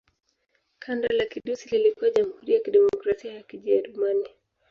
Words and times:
Kanda 0.79 1.07
la 1.13 1.25
Kirusi 1.25 1.69
lilikuwa 1.77 2.09
Jamhuri 2.11 2.53
ya 2.53 2.59
Kidemokrasia 2.59 3.33
ya 3.33 3.43
Kijerumani. 3.43 4.29